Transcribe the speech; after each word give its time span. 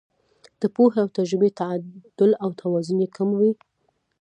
د 0.61 0.63
پوهې 0.75 0.97
او 1.03 1.07
تجربې 1.17 1.49
تعدل 1.59 2.31
او 2.43 2.49
توازن 2.61 2.97
یې 3.03 3.09
کم 3.15 3.29
وي. 3.39 3.51